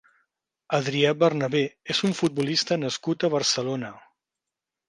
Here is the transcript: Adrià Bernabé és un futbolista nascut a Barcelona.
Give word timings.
Adrià 0.77 1.11
Bernabé 1.25 1.61
és 1.95 2.01
un 2.09 2.17
futbolista 2.21 2.81
nascut 2.87 3.27
a 3.29 3.33
Barcelona. 3.39 3.93